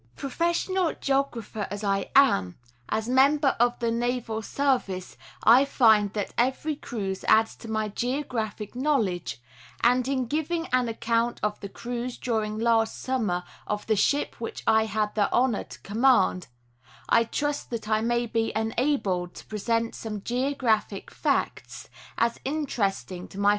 [0.15, 2.57] Professional geographer as I am,
[2.89, 7.87] as member of the naval ser vice, I find that every cruise adds to my
[7.87, 9.39] geographic knowledge,
[9.81, 14.63] and in giving an account of the cruise during last summer of the ship which
[14.65, 16.47] I had the honor to command,
[17.07, 23.37] I trust that I may be enabled to present some geographic facts as interesting to
[23.37, 23.49] my VOL.